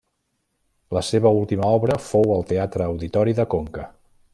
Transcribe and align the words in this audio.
La 0.97 1.03
seva 1.09 1.33
última 1.41 1.69
obra 1.81 2.01
fou 2.07 2.35
el 2.39 2.49
Teatre 2.53 2.89
Auditori 2.91 3.41
de 3.43 3.51
Conca. 3.57 3.91